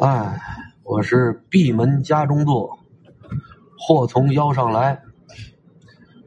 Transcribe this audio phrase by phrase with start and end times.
[0.00, 0.40] 哎，
[0.82, 2.78] 我是闭门家中坐，
[3.78, 5.02] 祸从腰上来。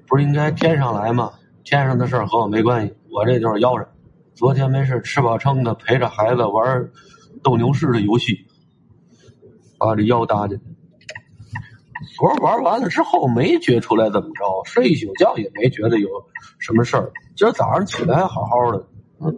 [0.07, 1.31] 不是应该天上来吗？
[1.63, 3.87] 天上的事儿和我没关系，我这就是腰上。
[4.35, 6.87] 昨天没事吃饱撑的，陪着孩子玩
[7.41, 8.45] 斗牛士的游戏，
[9.79, 10.63] 把这腰搭进去。
[12.15, 16.07] 昨儿玩完了之后没觉出来怎么着，睡一宿觉也没觉得有
[16.59, 17.11] 什么事儿。
[17.35, 18.85] 今儿早上起来还好好的，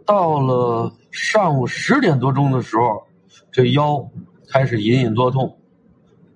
[0.05, 3.04] 到了上午十点多钟的时候，
[3.51, 4.09] 这腰
[4.49, 5.57] 开始隐隐作痛，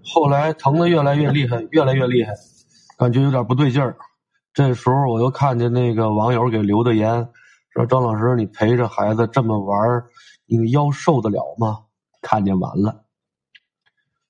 [0.04, 2.34] 后来疼的越来越厉害，越来越厉害，
[2.98, 3.98] 感觉有点不对劲儿。
[4.54, 7.30] 这时候我又看见那个网友给留的言，
[7.70, 10.04] 说张老师，你陪着孩子这么玩，
[10.46, 11.80] 你腰受得了吗？
[12.22, 13.04] 看见完了，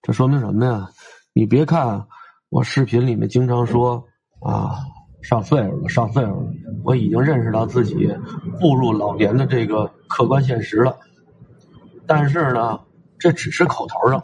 [0.02, 0.90] 这说明什么呀？
[1.34, 2.06] 你别看
[2.50, 4.04] 我视频里面经常说
[4.42, 4.76] 啊，
[5.22, 6.52] 上岁数了，上岁数了，
[6.84, 7.96] 我已经认识到自己
[8.60, 10.96] 步入老年的这个客观现实了。
[12.10, 12.80] 但是呢，
[13.20, 14.24] 这只是口头上，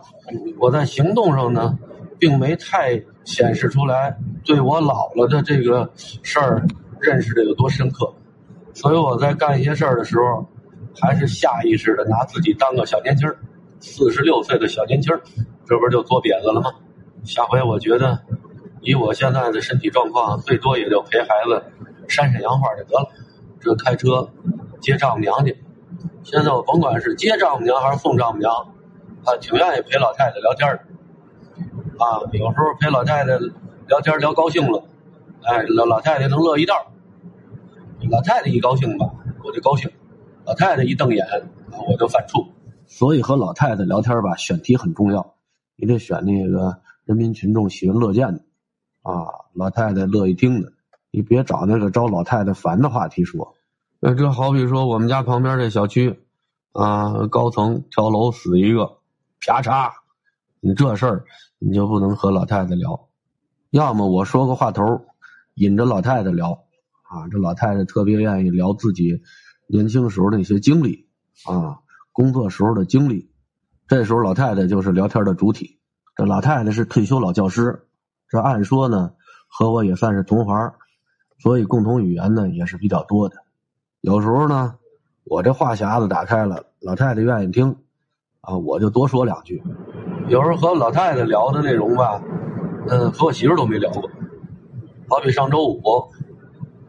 [0.58, 1.78] 我在行动上呢，
[2.18, 5.88] 并没太显示出来对我老了的这个
[6.24, 6.66] 事儿
[7.00, 8.12] 认识的有多深刻。
[8.74, 10.44] 所以我在干一些事儿的时候，
[11.00, 13.38] 还是下意识的拿自己当个小年轻儿，
[13.80, 15.22] 四十六岁的小年轻儿，
[15.68, 16.72] 这不就坐瘪子了吗？
[17.24, 18.20] 下回我觉得，
[18.82, 21.64] 以我现在的身体状况，最多也就陪孩子
[22.08, 23.08] 扇扇洋画就得了。
[23.60, 24.28] 这开车
[24.82, 25.56] 接丈母娘去，
[26.26, 28.52] 现在我甭管是接丈母娘还是送丈母娘，
[29.24, 32.04] 啊，挺愿意陪老太太聊天的。
[32.04, 33.38] 啊，有时候陪老太太
[33.88, 34.84] 聊天聊高兴了，
[35.44, 36.92] 哎，老老太太能乐一道。
[38.10, 39.06] 老太太一高兴吧，
[39.44, 39.88] 我就高兴；
[40.46, 41.26] 老太太一瞪眼，
[41.88, 42.48] 我就犯怵。
[42.88, 45.36] 所以和老太太聊天吧，选题很重要，
[45.76, 46.82] 你得选那个。
[47.06, 48.42] 人民群众喜闻乐见的，
[49.04, 50.74] 啊，老太太乐意听的，
[51.12, 53.55] 你别找那个招老太太烦的话题说。
[54.14, 56.20] 这好比说我们家旁边这小区，
[56.74, 59.00] 啊，高层跳楼死一个，
[59.42, 59.94] 啪嚓，
[60.60, 61.26] 你这事儿
[61.58, 63.10] 你就不能和老太太聊。
[63.72, 64.84] 要么我说个话头，
[65.56, 66.52] 引着老太太聊，
[67.02, 69.24] 啊，这老太太特别愿意聊自己
[69.66, 71.08] 年轻时候的那些经历，
[71.48, 71.80] 啊，
[72.12, 73.32] 工作时候的经历，
[73.88, 75.80] 这时候老太太就是聊天的主体。
[76.16, 77.88] 这老太太是退休老教师，
[78.30, 79.14] 这按说呢
[79.48, 80.76] 和我也算是同行，
[81.40, 83.38] 所以共同语言呢也是比较多的。
[84.06, 84.76] 有时候呢，
[85.24, 87.76] 我这话匣子打开了，老太太愿意听，
[88.42, 89.64] 啊，我就多说两句。
[90.28, 92.22] 有时候和老太太聊的内容吧，
[92.88, 94.08] 嗯，和我媳妇都没聊过。
[95.10, 95.82] 好比上周五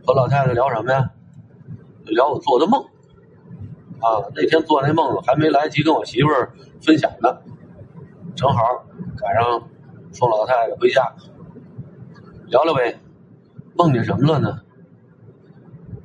[0.06, 1.10] 和老太太聊什么呀？
[2.04, 2.82] 聊我做的梦。
[2.82, 6.28] 啊，那天做那梦还没来得及跟我媳妇
[6.82, 7.38] 分享呢，
[8.34, 8.60] 正好。
[9.16, 9.62] 赶上
[10.12, 11.14] 送老太太回家，
[12.48, 13.00] 聊聊呗。
[13.74, 14.60] 梦见什么了呢？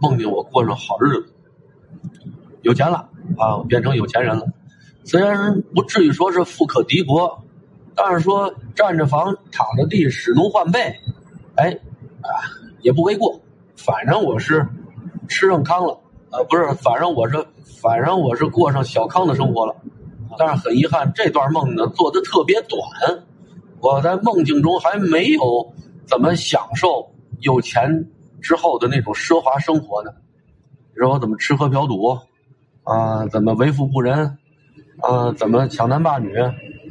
[0.02, 1.34] 梦见我过上好日子，
[2.64, 3.08] 有钱了
[3.38, 4.48] 啊，我变成有钱人了。
[5.04, 7.44] 虽然不至于说是富可敌国，
[7.96, 10.80] 但是说占着房、躺着地、使奴换被，
[11.56, 11.70] 哎
[12.22, 12.30] 啊，
[12.82, 13.40] 也不为过。
[13.76, 14.68] 反正我是
[15.28, 16.00] 吃上糠了，
[16.32, 17.46] 呃，不是，反正我是，
[17.80, 19.76] 反正我是过上小康的生活了。
[20.38, 22.80] 但是很遗憾，这段梦呢做的特别短，
[23.80, 25.74] 我在梦境中还没有
[26.06, 28.08] 怎么享受有钱
[28.42, 30.12] 之后的那种奢华生活呢。
[30.94, 32.18] 你说我怎么吃喝嫖赌
[32.84, 33.26] 啊？
[33.28, 34.38] 怎么为富不仁
[35.00, 35.32] 啊？
[35.34, 36.36] 怎么抢男霸女？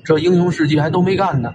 [0.05, 1.53] 这英雄事迹还都没干呢。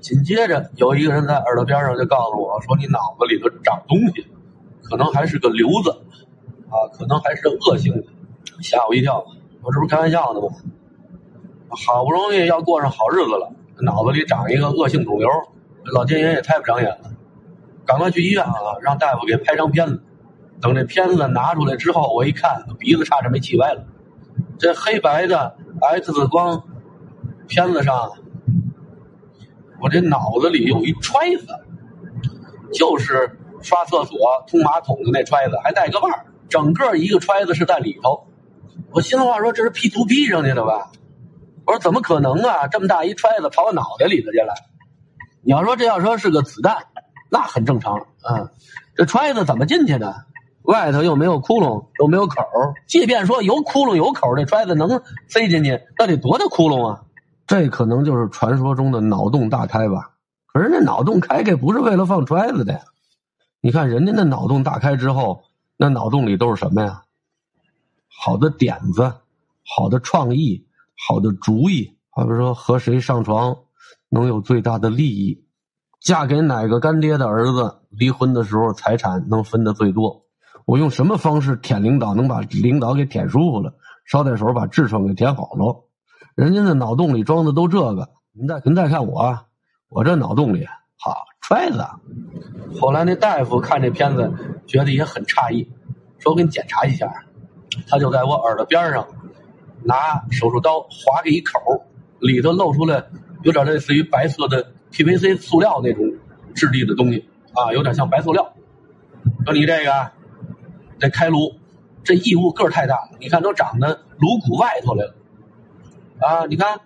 [0.00, 4.26] 紧接着有一个人在耳朵边上就告诉我说：“你脑子里头长东西，
[4.82, 5.90] 可能还是个瘤子
[6.68, 8.04] 啊，可能还是恶性的。”
[8.60, 9.24] 吓我一跳，
[9.62, 10.48] 我这不是开玩笑呢吗？
[11.70, 15.28] 好不容易要过上好日子了，脑子里长一个恶性肿瘤，
[15.92, 17.10] 老天爷也太不长眼了，
[17.86, 18.52] 赶快去医院啊，
[18.82, 20.02] 让大夫给拍张片子。
[20.60, 23.84] 等这片子拿出来之后，我一看，鼻子差点没气歪了。
[24.58, 26.64] 这黑白的 X 光
[27.46, 28.12] 片子上，
[29.80, 31.46] 我这脑子里有一揣子，
[32.72, 38.26] 就是刷厕所、通马桶的那揣子，还带个把儿，整个一个揣子是在里头。
[38.90, 40.90] 我心里话说，这是 P 图 P 上去的吧？
[41.66, 42.68] 我说怎么可能啊！
[42.68, 44.54] 这么大一揣子跑我脑袋里头去了。
[45.42, 46.76] 你要说这要说是个子弹，
[47.34, 48.54] 那很正常啊。
[48.94, 50.26] 这揣子怎么进去的？
[50.62, 52.36] 外头又没有窟窿，又没有口
[52.86, 57.02] 即便说有窟窿有口这揣子能塞进去，那得多大窟窿啊？
[57.46, 60.12] 这可能就是传说中的脑洞大开吧。
[60.46, 62.80] 可是那脑洞开开不是为了放揣子的呀。
[63.60, 65.42] 你看人家那脑洞大开之后，
[65.76, 67.02] 那脑洞里都是什么呀？
[68.08, 69.12] 好的点子，
[69.64, 70.66] 好的创意。
[71.06, 73.56] 好的主意，好比说和谁上床
[74.08, 75.43] 能有最大的利益，
[76.04, 80.26] 嫁给哪个干爹的儿子，离婚的时候财产能分的最多。
[80.66, 83.72] 我用什么方式舔领导能把领导给舔舒服了？
[84.04, 85.88] 捎带手把痔疮给舔好了。
[86.34, 88.10] 人家那脑洞里装的都这个。
[88.32, 89.46] 您再您再看我，
[89.88, 90.66] 我这脑洞里
[90.98, 91.82] 好揣子。
[92.78, 94.30] 后来那大夫看这片子，
[94.66, 95.72] 觉得也很诧异，
[96.18, 97.10] 说：“我给你检查一下。”
[97.88, 99.06] 他就在我耳朵边上
[99.82, 101.58] 拿手术刀划开一口，
[102.20, 103.02] 里头露出来
[103.42, 106.10] 有点类似于白色的 PVC 塑料那种
[106.54, 108.54] 质地的东西啊，有点像白塑料。
[109.44, 110.12] 说你这个
[110.98, 111.52] 这开颅，
[112.02, 115.14] 这异物个儿太大了，你看都长到颅骨外头来了
[116.20, 116.46] 啊！
[116.46, 116.80] 你看。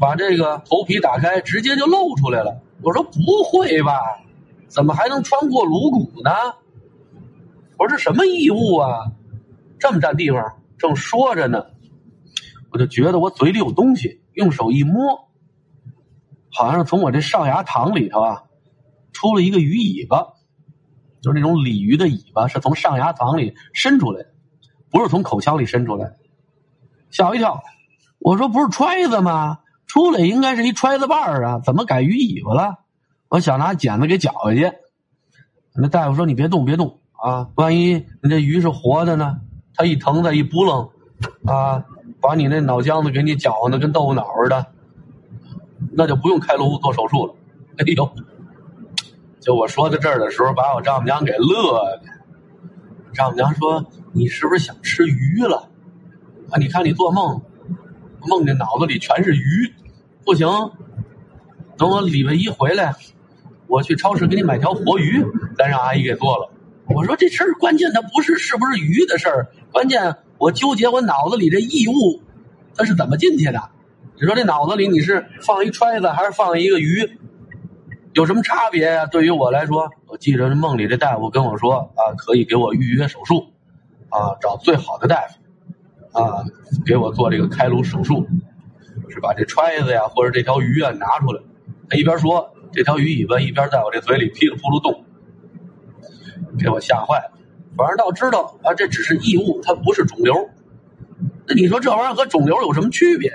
[0.00, 2.62] 把这个头皮打开，直接就露出来了。
[2.82, 3.98] 我说不会吧？
[4.68, 6.30] 怎么还能穿过颅骨呢？
[7.76, 9.10] 我说这什么异物啊？
[9.80, 10.62] 这么占地方？
[10.78, 11.64] 正说着呢，
[12.70, 15.27] 我就觉得我嘴里有东西，用手一摸，
[16.58, 18.42] 好像是从我这上牙膛里头啊，
[19.12, 20.26] 出了一个鱼尾巴，
[21.20, 24.30] 就是那种鲤鱼的尾巴，是从上牙膛里伸出来的，
[24.90, 26.16] 不是从口腔里伸出来的。
[27.10, 27.62] 吓我一跳！
[28.18, 29.60] 我说不是揣子吗？
[29.86, 32.78] 出来应该是一揣子把儿啊，怎么改鱼尾巴了？
[33.28, 34.72] 我想拿剪子给绞下去。
[35.76, 37.50] 那大夫说：“你别动，别动啊！
[37.54, 39.38] 万一你这鱼是活的呢？
[39.76, 40.90] 它一疼，它一扑棱，
[41.46, 41.84] 啊，
[42.20, 44.66] 把你那脑浆子给你搅和的跟豆腐脑似的，
[45.98, 47.34] 那就不用开颅做手术了。”
[47.78, 48.08] 哎呦！
[49.40, 52.02] 就我说到这儿的时候，把我丈母娘给乐的。
[53.12, 53.84] 丈母娘说
[54.14, 55.68] ：“你是不是想吃鱼了？
[56.50, 57.42] 啊，你看你做梦。”
[58.28, 59.72] 梦见脑子里全是鱼，
[60.24, 60.48] 不行，
[61.76, 62.94] 等我礼拜一回来，
[63.68, 65.24] 我去超市给你买条活鱼，
[65.56, 66.50] 咱让阿姨给做了。
[66.86, 72.22] 我说这事儿关键它不是是不是鱼的事儿，关键我纠结我脑子里这异物，
[72.76, 73.70] 它是怎么进去的？
[74.20, 77.18] 你说这脑子里你是放一揣子还是放一个鱼，
[78.14, 79.06] 有什么差别呀？
[79.06, 83.52] 对于我来说，我记着梦里这大夫跟我说啊，可以给我预约手术，
[84.08, 85.38] 啊，找最好的大夫。
[86.18, 86.42] 啊，
[86.84, 88.26] 给我做这个开颅手术，
[89.08, 91.40] 是把这揣子呀或者这条鱼啊拿出来。
[91.88, 95.04] 他一边说这条鱼尾巴，一边在我这嘴里噼里扑噜动，
[96.58, 97.38] 给我吓坏了。
[97.76, 100.34] 反正倒知道啊，这只是异物，它不是肿瘤。
[101.46, 103.30] 那你说这玩意儿和肿瘤有什么区别？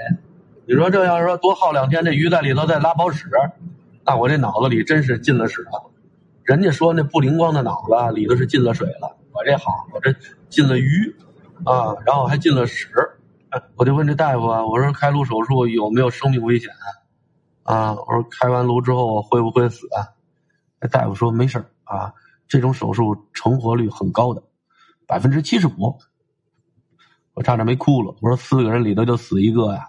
[0.65, 3.29] 你说这要是说多耗两天，这鱼在里头再拉泡屎，
[4.05, 5.91] 那我这脑子里真是进了屎了。
[6.43, 10.13] 人家说那不灵光的脑子里头是进了水了，我这好，我这
[10.49, 11.15] 进了鱼。
[11.65, 12.89] 啊，然后还进了屎，
[13.75, 16.69] 我就问这大夫啊，我说开颅手术有没有生命危险？
[17.63, 19.87] 啊，我说开完颅之后会不会死？
[20.81, 22.13] 那大夫说没事啊，
[22.49, 24.43] 这种手术成活率很高的，
[25.07, 25.97] 百分之七十五。
[27.33, 29.87] 我差点没哭了，我说四个人里头就死一个呀。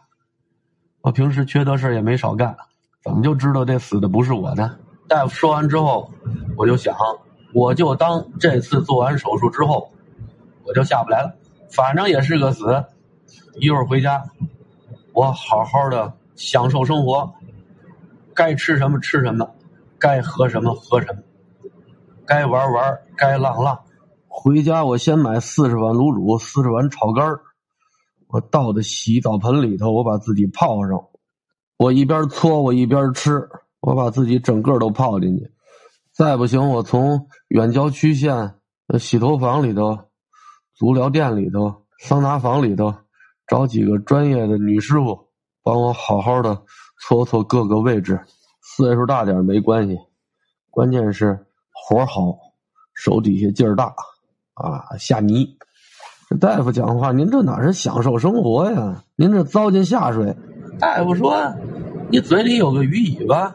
[1.04, 2.56] 我平时缺德事也没少干，
[3.04, 4.74] 怎么就知道这死的不是我呢？
[5.06, 6.10] 大夫说完之后，
[6.56, 6.96] 我就想，
[7.52, 9.92] 我就当这次做完手术之后，
[10.64, 11.34] 我就下不来了。
[11.70, 12.82] 反正也是个死，
[13.56, 14.24] 一会儿回家，
[15.12, 17.34] 我好好的享受生活，
[18.32, 19.50] 该吃什么吃什么，
[19.98, 21.20] 该喝什么喝什么，
[22.24, 23.78] 该玩玩，该浪浪。
[24.26, 27.38] 回家我先买四十碗卤煮，四十碗炒肝
[28.28, 31.08] 我倒在洗澡盆里头，我把自己泡上，
[31.76, 33.48] 我一边搓我一边吃，
[33.80, 35.50] 我把自己整个都泡进去。
[36.12, 38.54] 再不行，我从远郊区县
[38.98, 39.98] 洗头房里头。
[40.76, 42.92] 足疗店里头、桑拿房里头，
[43.46, 45.28] 找几个专业的女师傅，
[45.62, 46.64] 帮我好好的
[47.00, 48.20] 搓搓各个位置。
[48.60, 49.96] 岁数大点没关系，
[50.70, 52.36] 关键是活好，
[52.92, 53.94] 手底下劲儿大
[54.54, 54.96] 啊！
[54.98, 55.56] 下泥。
[56.28, 59.04] 这大夫讲话，您这哪是享受生活呀？
[59.16, 60.34] 您这糟践下水。
[60.78, 61.54] 大夫说
[62.10, 63.54] ：“你嘴里有个鱼尾巴，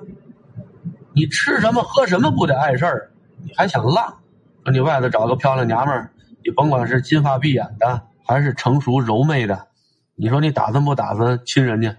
[1.14, 3.12] 你吃什么喝什么不得碍事儿？
[3.44, 4.16] 你还想浪？
[4.64, 6.12] 说你外头找个漂亮娘们儿。”
[6.42, 9.68] 你甭管是金发碧眼的，还是成熟柔媚的，
[10.16, 11.98] 你说你打算不打算亲人家？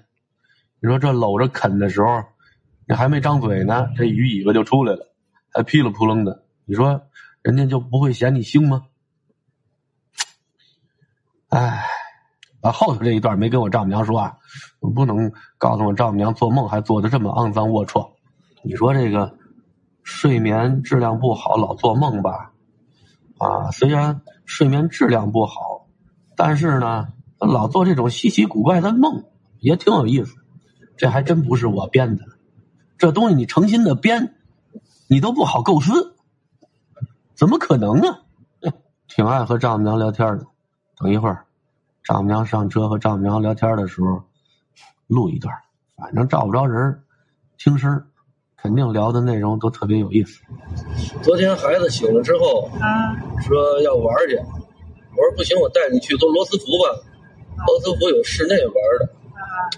[0.81, 2.23] 你说这搂着啃的时候，
[2.89, 5.13] 你还没张嘴呢，这鱼尾巴就出来了，
[5.53, 6.43] 还噼里扑棱的。
[6.65, 7.03] 你说
[7.43, 8.85] 人家就不会嫌你腥吗？
[11.51, 11.85] 哎，
[12.63, 14.37] 啊，后头这一段没跟我丈母娘说啊，
[14.81, 18.13] 我不能告诉我丈母娘做梦还做的这么肮脏龌龊。
[18.63, 19.37] 你说这个
[20.03, 22.53] 睡眠质量不好，老做梦吧？
[23.39, 25.87] 啊，虽然睡眠质量不好，
[26.37, 29.25] 但是呢，老做这种稀奇古怪的梦
[29.59, 30.37] 也挺有意思。
[30.97, 32.25] 这还真不是我编的，
[32.99, 34.37] 这东西你诚心的编，
[35.09, 36.15] 你都不好构思，
[37.35, 38.19] 怎么可能呢？
[39.09, 40.47] 挺爱和丈母娘聊天的，
[41.01, 41.47] 等一会儿，
[42.05, 44.23] 丈母娘上车和丈母娘聊天的时候
[45.07, 45.55] 录一段，
[45.97, 47.03] 反正找不着人
[47.57, 48.05] 听声
[48.55, 50.43] 肯定聊的内容都特别有意思。
[51.23, 54.37] 昨天孩子醒了之后，啊，说要玩去。
[54.37, 57.03] 我说不行，我带你去做罗斯福吧。
[57.67, 59.09] 罗斯福有室内玩的，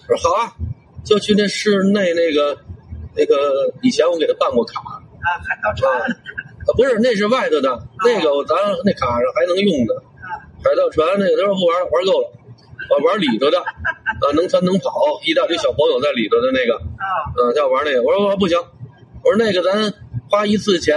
[0.08, 0.52] 我说好啊，
[1.04, 2.58] 就去那室内那个
[3.14, 10.02] 那个以前我给他办过卡，啊，海盗船， 啊不是那是外头的，那个咱那卡上还能用的。
[10.62, 12.30] 海盗船那个他说不玩，玩够了，
[12.90, 18.02] 我玩里头的，啊，能窜能跑，一大堆小朋友在里头的那个，啊，嗯，要玩那个。
[18.02, 18.56] 我说我不行，
[19.24, 19.92] 我说那个咱
[20.30, 20.96] 花一次钱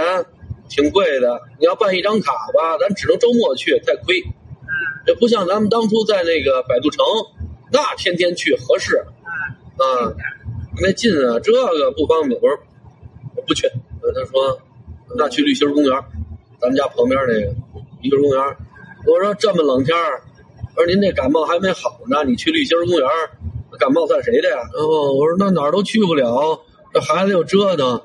[0.68, 4.20] 挺贵的，你要办一张卡吧，咱只能周末去，太亏。
[4.20, 4.72] 嗯
[5.06, 7.04] 这不像咱们当初在那个百度城，
[7.70, 9.04] 那天天去合适
[9.78, 10.14] 嗯，啊，
[10.82, 12.40] 那近啊，这个不方便。
[12.42, 12.58] 我说
[13.36, 13.68] 我不去，
[14.02, 14.60] 呃他说
[15.16, 15.92] 那去绿心公园，
[16.60, 17.54] 咱们家旁边那个
[18.02, 18.56] 绿心公园。
[19.06, 20.22] 我说这么冷天儿，
[20.74, 23.08] 我说您这感冒还没好呢，你去绿心公园，
[23.78, 24.56] 感冒算谁的呀？
[24.74, 26.60] 然后我说那哪儿都去不了，
[26.92, 28.02] 这孩子又折腾。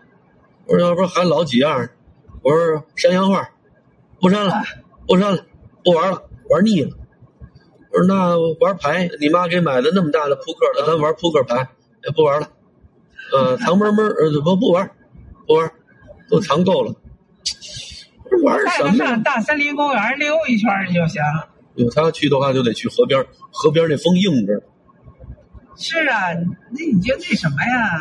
[0.68, 1.90] 我说要不还老几样，
[2.44, 3.50] 我说山羊画，
[4.22, 4.62] 不删了，
[5.08, 5.44] 不删了，
[5.84, 6.92] 不玩了，玩腻了。
[7.92, 11.68] 我说那玩牌，你妈给买的那么大的扑克，那咱玩扑克牌，
[12.06, 12.50] 也不玩了。
[13.34, 14.92] 呃，藏闷闷，呃，不不玩，
[15.48, 15.72] 不玩，
[16.30, 16.94] 都藏够了。
[18.32, 21.22] 这玩带什么上大森林公园溜一圈儿就行。
[21.76, 24.64] 有他去的话，就得去河边，河边那风硬着。
[25.78, 28.00] 是啊，那你就那什么呀？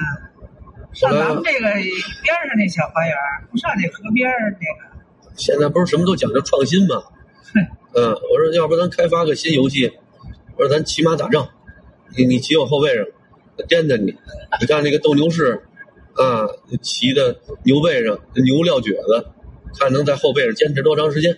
[0.93, 3.15] 上咱们这个边上那小花园，
[3.51, 5.31] 不上那河边儿那个。
[5.37, 7.03] 现在不是什么都讲究创新吗？
[7.95, 9.93] 嗯，我说要不咱开发个新游戏，
[10.57, 11.49] 我说咱骑马打仗，
[12.17, 13.05] 你你骑我后背上，
[13.57, 14.17] 我颠颠你。
[14.61, 15.63] 你看那个斗牛士，
[16.15, 16.47] 啊，
[16.83, 19.27] 骑的牛背上，牛撂蹶子，
[19.79, 21.37] 看能在后背上坚持多长时间。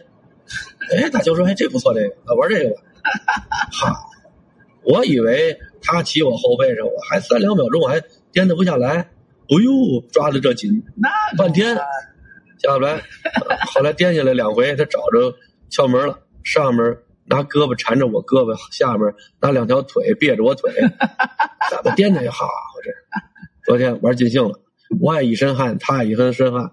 [0.90, 2.82] 哎，大舅说，哎，这不错，这个啊，玩这个吧。
[3.72, 3.94] 哈，
[4.82, 8.96] 我以为他骑我后背上，我还三两秒钟，我还颠得不下来。
[8.98, 9.08] 哎
[9.48, 11.76] 呦，抓的这紧，那半天
[12.58, 12.94] 下不来。
[13.48, 15.34] 呃后来颠下来两回，他找着
[15.70, 20.72] 窍门了，上面拿胳膊缠着我胳膊，下面拿两条腿别着我腿，
[21.70, 22.30] 怎么颠的呀？
[22.32, 22.46] 好
[22.82, 22.90] 这
[23.64, 24.60] 昨天玩尽兴了，
[25.00, 26.70] 我也一身汗，他也一身身汗。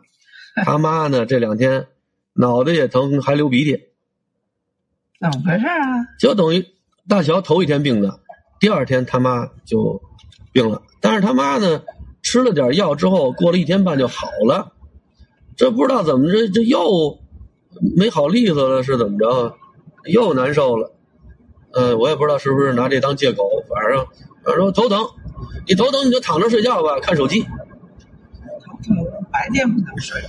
[0.65, 1.87] 他妈呢，这两天
[2.33, 3.89] 脑袋也疼，还流鼻涕，
[5.19, 6.05] 怎么回事啊？
[6.19, 6.65] 就等于
[7.07, 8.19] 大乔头一天病的，
[8.59, 10.01] 第二天他妈就
[10.51, 10.81] 病了。
[11.01, 11.83] 但是他妈呢，
[12.21, 14.73] 吃了点药之后，过了一天半就好了。
[15.55, 17.19] 这不知道怎么着，这又
[17.97, 19.55] 没好利索了，是怎么着？
[20.05, 20.93] 又难受了。
[21.73, 23.43] 嗯、我也不知道是不是拿这当借口。
[23.69, 24.05] 反正
[24.43, 25.05] 反正说头疼，
[25.67, 27.41] 你头疼你就躺着睡觉吧，看手机。
[27.41, 27.49] 头
[28.83, 28.95] 疼，
[29.31, 30.21] 白天不能睡。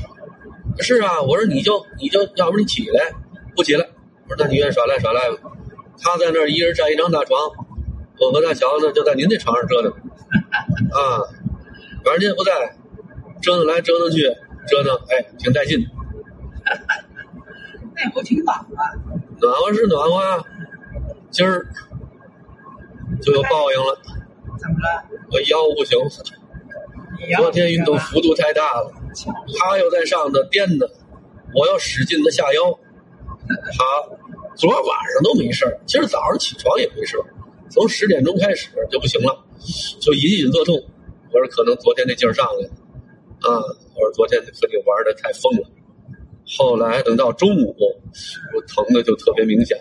[0.78, 3.12] 是啊，我说你就你就要不你起来，
[3.56, 3.86] 不起来，
[4.28, 5.36] 我说那你愿意耍赖耍赖吧。
[6.02, 7.38] 他在那儿一人占一张大床，
[8.18, 11.28] 我和大乔呢就在您那床上折腾，啊，
[12.04, 12.74] 反正您也不在，
[13.42, 14.22] 折腾来折腾去，
[14.66, 15.88] 折腾，哎，挺带劲的，
[17.94, 18.66] 那不挺暖和？
[19.40, 20.42] 暖和是暖和啊，
[21.30, 21.66] 今儿
[23.20, 24.00] 就有报应了，
[24.58, 25.04] 怎么了？
[25.30, 25.98] 我腰不行，
[27.36, 28.90] 昨天运动幅度太大了，
[29.58, 30.90] 他又在上头颠的，
[31.54, 32.78] 我要使劲的下腰。
[33.48, 33.84] 他，
[34.56, 37.24] 昨儿晚上都没事儿，今儿早上起床也没事儿，
[37.70, 39.44] 从十点钟开始就不行了，
[40.00, 40.74] 就隐隐作痛。
[41.32, 42.68] 我说可能昨天那劲儿上来了，
[43.40, 43.58] 啊，
[43.94, 45.68] 我说昨天和你玩的太疯了。
[46.58, 47.74] 后来等到中午，
[48.54, 49.78] 我疼的就特别明显，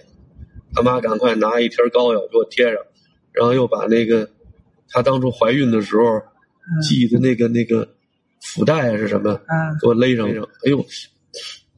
[0.73, 2.75] 他妈赶快拿一贴膏药给我贴上，
[3.31, 4.29] 然后又把那个
[4.87, 6.21] 她当初怀孕的时候
[6.81, 7.89] 系的那个那个
[8.41, 10.43] 腹带是什么，嗯给我勒上上。
[10.65, 10.85] 哎呦，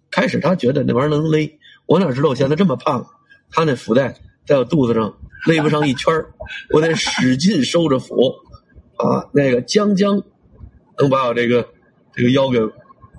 [0.09, 3.05] 开始他觉得那玩意儿能勒，我哪知道我现在这么胖，
[3.49, 4.15] 他那腹带
[4.45, 5.13] 在我肚子上
[5.47, 6.31] 勒不上一圈儿
[6.69, 8.33] 我得使劲收着腹，
[8.97, 10.21] 啊，那个将将
[10.97, 11.67] 能把我这个
[12.13, 12.59] 这个腰给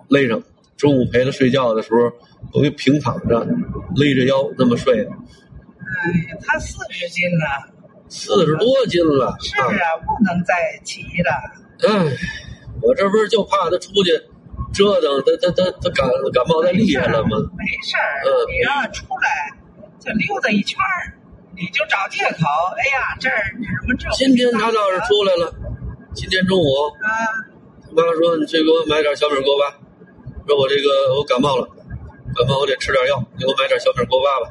[0.09, 0.43] 勒上。
[0.77, 2.11] 中午陪他睡觉的时候，
[2.53, 3.47] 我就平躺着
[3.95, 7.73] 勒着腰那么睡的，哎呀，他四十斤了，
[8.09, 9.37] 四十多斤了。
[9.41, 11.31] 是啊，不能再骑了。
[11.87, 12.17] 哎，
[12.83, 14.11] 我这不是就怕他出去
[14.75, 17.31] 折腾，他他他他感感冒太厉害了吗？
[17.57, 19.57] 没事儿，嗯你让他出来
[20.01, 21.15] 就溜达一圈儿，
[21.55, 22.45] 你就找借口。
[22.77, 24.11] 哎呀，这儿什么这？
[24.11, 25.55] 今天他倒是出来了，
[26.15, 26.67] 今天中午
[27.01, 27.09] 啊，
[27.85, 29.79] 他妈说你去给我买点小米锅巴，
[30.49, 31.69] 说我这个我感冒了，
[32.35, 34.51] 感冒我得吃点药，你给我买点小米锅巴吧。